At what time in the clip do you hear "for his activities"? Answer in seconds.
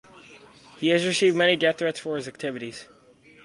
1.99-2.87